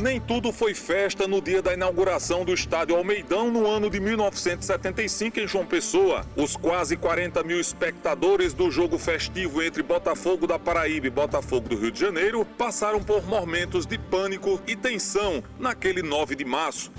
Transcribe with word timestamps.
Nem 0.00 0.18
tudo 0.18 0.52
foi 0.52 0.72
festa 0.72 1.28
no 1.28 1.40
dia 1.40 1.60
da 1.60 1.74
inauguração 1.74 2.46
do 2.46 2.54
estádio 2.54 2.96
Almeidão 2.96 3.50
no 3.50 3.66
ano 3.66 3.90
de 3.90 4.00
1975 4.00 5.38
em 5.38 5.46
João 5.46 5.66
Pessoa. 5.66 6.24
Os 6.34 6.56
quase 6.56 6.96
40 6.96 7.42
mil 7.42 7.60
espectadores 7.60 8.54
do 8.54 8.70
jogo 8.70 8.98
festivo 8.98 9.62
entre 9.62 9.82
Botafogo 9.82 10.46
da 10.46 10.58
Paraíba 10.58 11.08
e 11.08 11.10
Botafogo 11.10 11.68
do 11.68 11.76
Rio 11.76 11.90
de 11.90 12.00
Janeiro 12.00 12.44
passaram 12.56 13.02
por 13.02 13.26
momentos 13.26 13.84
de 13.84 13.98
pânico 13.98 14.58
e 14.66 14.74
tensão 14.74 15.44
naquele 15.58 16.02
9 16.02 16.36
de 16.36 16.44
março. 16.44 16.90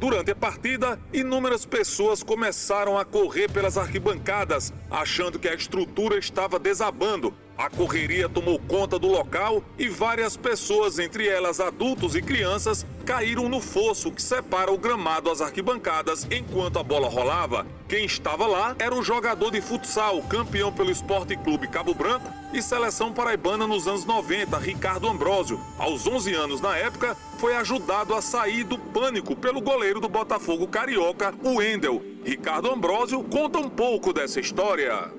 Durante 0.00 0.30
a 0.30 0.36
partida, 0.36 0.98
inúmeras 1.12 1.66
pessoas 1.66 2.22
começaram 2.22 2.98
a 2.98 3.04
correr 3.04 3.50
pelas 3.50 3.76
arquibancadas, 3.78 4.72
achando 4.90 5.38
que 5.38 5.48
a 5.48 5.54
estrutura 5.54 6.18
estava 6.18 6.58
desabando. 6.58 7.34
A 7.56 7.70
correria 7.70 8.28
tomou 8.28 8.58
conta 8.58 8.98
do 8.98 9.06
local 9.06 9.62
e 9.78 9.88
várias 9.88 10.36
pessoas, 10.36 10.98
entre 10.98 11.28
elas 11.28 11.60
adultos 11.60 12.16
e 12.16 12.22
crianças, 12.22 12.84
caíram 13.06 13.48
no 13.48 13.60
fosso 13.60 14.10
que 14.10 14.20
separa 14.20 14.72
o 14.72 14.78
gramado 14.78 15.30
às 15.30 15.40
arquibancadas 15.40 16.26
enquanto 16.30 16.80
a 16.80 16.82
bola 16.82 17.08
rolava. 17.08 17.64
Quem 17.88 18.04
estava 18.06 18.46
lá 18.46 18.74
era 18.76 18.92
o 18.92 19.04
jogador 19.04 19.52
de 19.52 19.60
futsal, 19.60 20.20
campeão 20.22 20.72
pelo 20.72 20.90
Esporte 20.90 21.36
Clube 21.36 21.68
Cabo 21.68 21.94
Branco 21.94 22.28
e 22.52 22.60
seleção 22.60 23.12
paraibana 23.12 23.68
nos 23.68 23.86
anos 23.86 24.04
90, 24.04 24.58
Ricardo 24.58 25.08
Ambrosio. 25.08 25.60
Aos 25.78 26.08
11 26.08 26.34
anos 26.34 26.60
na 26.60 26.76
época, 26.76 27.16
foi 27.38 27.54
ajudado 27.54 28.14
a 28.14 28.22
sair 28.22 28.64
do 28.64 28.78
pânico 28.78 29.36
pelo 29.36 29.60
goleiro 29.60 30.00
do 30.00 30.08
Botafogo 30.08 30.66
Carioca, 30.66 31.32
o 31.44 31.62
Endel. 31.62 32.02
Ricardo 32.24 32.68
Ambrosio 32.68 33.22
conta 33.22 33.60
um 33.60 33.70
pouco 33.70 34.12
dessa 34.12 34.40
história. 34.40 35.12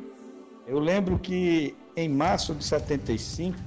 Eu 0.67 0.79
lembro 0.79 1.19
que 1.19 1.75
em 1.95 2.09
março 2.09 2.53
de 2.53 2.63
75, 2.63 3.57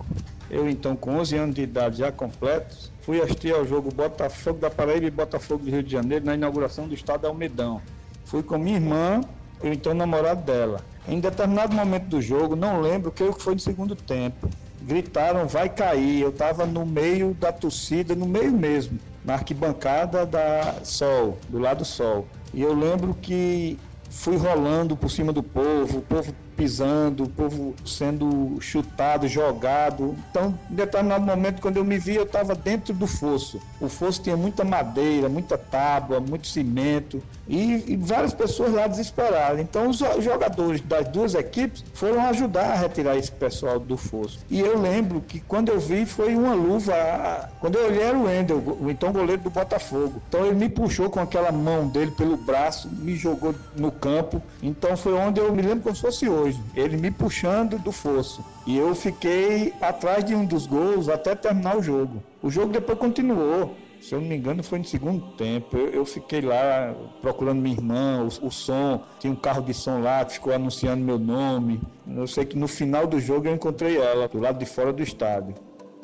eu 0.51 0.69
então 0.69 0.95
com 0.95 1.17
11 1.17 1.37
anos 1.37 1.55
de 1.55 1.63
idade 1.63 1.99
já 1.99 2.13
completos, 2.13 2.93
fui 3.01 3.21
assistir 3.21 3.55
ao 3.55 3.65
jogo 3.67 3.93
Botafogo 3.93 4.59
da 4.59 4.71
Paraíba 4.71 5.07
e 5.07 5.11
Botafogo 5.11 5.65
do 5.65 5.71
Rio 5.71 5.83
de 5.83 5.91
Janeiro 5.91 6.25
na 6.25 6.35
inauguração 6.35 6.87
do 6.87 6.95
estado 6.95 7.27
Almedão. 7.27 7.81
Fui 8.25 8.43
com 8.43 8.59
minha 8.59 8.77
irmã, 8.77 9.23
eu 9.63 9.73
então 9.73 9.95
namorado 9.95 10.43
dela. 10.43 10.81
Em 11.09 11.21
determinado 11.21 11.75
momento 11.75 12.05
do 12.05 12.21
jogo, 12.21 12.55
não 12.55 12.83
lembro 12.83 13.09
o 13.09 13.13
que 13.13 13.43
foi 13.43 13.55
no 13.55 13.61
segundo 13.61 13.97
tempo, 13.97 14.49
gritaram 14.83 15.47
vai 15.47 15.71
cair. 15.71 16.21
Eu 16.21 16.29
estava 16.29 16.67
no 16.67 16.85
meio 16.85 17.33
da 17.33 17.51
torcida, 17.51 18.15
no 18.15 18.27
meio 18.27 18.53
mesmo, 18.53 18.99
na 19.25 19.35
arquibancada 19.35 20.27
da 20.27 20.75
Sol, 20.85 21.39
do 21.49 21.59
lado 21.59 21.85
Sol. 21.85 22.27
E 22.53 22.61
eu 22.61 22.75
lembro 22.75 23.15
que 23.15 23.79
fui 24.11 24.37
rolando 24.37 24.97
por 24.97 25.11
cima 25.11 25.33
do 25.33 25.43
povo, 25.43 25.99
o 25.99 26.03
povo 26.03 26.35
pisando, 26.59 27.23
o 27.23 27.29
povo 27.29 27.75
sendo 27.87 28.59
chutado, 28.61 29.29
jogado. 29.29 30.17
Então, 30.29 30.59
em 30.69 30.75
determinado 30.75 31.25
momento, 31.25 31.63
quando 31.63 31.77
eu 31.77 31.85
me 31.85 31.99
vi, 31.99 32.17
eu 32.17 32.25
estava 32.25 32.53
dentro 32.57 32.93
do 32.93 33.07
fosso. 33.07 33.61
O 33.81 33.89
fosso 33.89 34.21
tinha 34.21 34.37
muita 34.37 34.65
madeira, 34.65 35.29
muita 35.29 35.57
tábua, 35.57 36.19
muito 36.19 36.49
cimento 36.49 37.23
e, 37.47 37.93
e 37.93 37.97
várias 37.97 38.35
pessoas 38.35 38.73
lá 38.73 38.89
desesperadas. 38.89 39.61
Então, 39.61 39.89
os 39.89 39.99
jogadores 40.21 40.81
das 40.81 41.07
duas 41.09 41.35
equipes 41.35 41.85
foram 41.95 42.27
ajudar 42.27 42.73
a 42.73 42.75
retirar 42.75 43.17
esse 43.17 43.31
pessoal 43.31 43.79
do 43.79 43.97
fosso. 43.97 44.41
E 44.51 44.59
eu 44.59 44.81
lembro 44.81 45.21
que 45.21 45.39
quando 45.39 45.69
eu 45.69 45.79
vi, 45.79 46.05
foi 46.05 46.35
uma 46.35 46.55
luva. 46.55 47.49
Quando 47.61 47.77
eu 47.77 47.87
olhei, 47.87 48.03
era 48.03 48.19
o 48.19 48.25
Wendel, 48.25 48.59
o 48.81 48.91
então 48.91 49.13
goleiro 49.13 49.43
do 49.43 49.51
Botafogo. 49.51 50.21
Então, 50.29 50.45
ele 50.45 50.57
me 50.57 50.69
puxou 50.69 51.09
com 51.09 51.21
aquela 51.21 51.53
mão 51.53 51.87
dele 51.87 52.11
pelo 52.11 52.37
braço, 52.37 52.89
me 52.91 53.15
jogou 53.15 53.55
no 53.77 53.93
campo. 53.99 54.43
Então, 54.63 54.97
foi 54.97 55.13
onde 55.13 55.41
eu 55.41 55.53
me 55.53 55.63
lembro 55.63 55.83
como 55.83 55.95
se 55.95 56.03
fosse 56.03 56.29
hoje 56.29 56.59
ele 56.75 56.97
me 56.97 57.11
puxando 57.11 57.79
do 57.79 57.93
fosso. 57.93 58.45
E 58.67 58.77
eu 58.77 58.95
fiquei 58.95 59.73
atrás 59.81 60.25
de 60.25 60.35
um 60.35 60.45
dos 60.45 60.67
gols 60.67 61.09
até 61.09 61.35
terminar 61.35 61.77
o 61.77 61.83
jogo. 61.83 62.23
O 62.43 62.51
jogo 62.51 62.73
depois 62.73 62.99
continuou. 62.99 63.75
Se 64.01 64.15
eu 64.15 64.21
não 64.21 64.29
me 64.29 64.37
engano, 64.37 64.63
foi 64.63 64.79
no 64.79 64.85
segundo 64.85 65.27
tempo. 65.33 65.77
Eu, 65.77 65.89
eu 65.89 66.05
fiquei 66.05 66.41
lá 66.41 66.95
procurando 67.21 67.61
minha 67.61 67.75
irmã, 67.75 68.23
o, 68.23 68.47
o, 68.47 68.51
som. 68.51 69.03
Tinha 69.19 69.33
um 69.33 69.37
carro 69.37 69.63
de 69.63 69.75
som 69.75 70.01
lá 70.01 70.25
que 70.25 70.35
ficou 70.35 70.53
anunciando 70.53 71.05
meu 71.05 71.19
nome. 71.19 71.81
Eu 72.07 72.27
sei 72.27 72.45
que 72.45 72.57
no 72.57 72.69
final 72.69 73.07
do 73.07 73.21
jogo 73.21 73.49
eu 73.49 73.55
encontrei 73.55 73.97
ela, 73.97 74.29
do 74.29 74.39
lado 74.39 74.59
de 74.59 74.67
fora 74.67 74.93
do 74.93 75.03
estádio. 75.03 75.55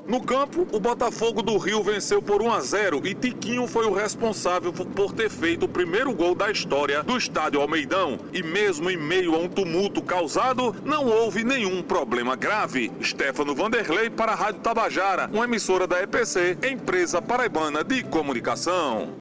No 0.06 0.20
campo, 0.20 0.66
o 0.70 0.78
Botafogo 0.78 1.40
do 1.40 1.56
Rio 1.56 1.82
venceu 1.82 2.20
por 2.20 2.42
1 2.42 2.52
a 2.52 2.60
0 2.60 3.06
e 3.06 3.14
Tiquinho 3.14 3.66
foi 3.66 3.86
o 3.86 3.94
responsável 3.94 4.70
por 4.70 5.12
ter 5.12 5.30
feito 5.30 5.64
o 5.64 5.68
primeiro 5.68 6.12
gol 6.12 6.34
da 6.34 6.50
história 6.50 7.02
do 7.02 7.16
estádio 7.16 7.60
Almeidão. 7.60 8.18
E 8.30 8.42
mesmo 8.42 8.90
em 8.90 8.98
meio 8.98 9.34
a 9.34 9.38
um 9.38 9.48
tumulto 9.48 10.02
causado, 10.02 10.76
não 10.84 11.06
houve 11.06 11.42
nenhum 11.42 11.82
problema 11.82 12.36
grave. 12.36 12.92
Stefano 13.02 13.54
Vanderlei 13.54 14.10
para 14.10 14.32
a 14.32 14.34
Rádio 14.34 14.60
Tabajara, 14.60 15.30
uma 15.32 15.44
emissora 15.44 15.86
da 15.86 16.02
EPC, 16.02 16.58
empresa 16.62 17.22
paraibana 17.22 17.82
de 17.82 18.02
comunicação. 18.02 19.12